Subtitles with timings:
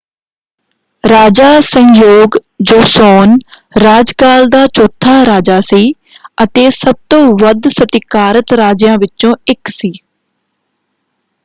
[1.03, 2.37] ਰਾਜਾ Sejong
[2.61, 3.37] Joseon
[3.83, 5.93] ਰਾਜਕਾਲ ਦਾ ਚੌਥਾ ਰਾਜਾ ਸੀ
[6.43, 9.91] ਅਤੇ ਸਭ ਤੋਂ ਵੱਧ ਸਤਿਕਾਰਤ ਰਾਜਿਆਂ ਵਿੱਚੋਂ ਇੱਕ ਸੀ।